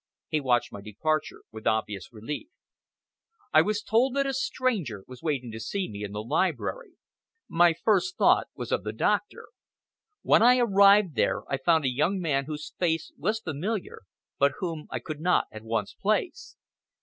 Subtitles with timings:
[0.29, 2.47] He watched my departure with obvious relief.
[3.53, 6.93] I was told that a stranger was waiting to see me in the library.
[7.47, 9.49] My first thought was of the doctor.
[10.23, 14.01] When I arrived there, I found a young man whose face was familiar,
[14.39, 16.55] but whom I could not at once place.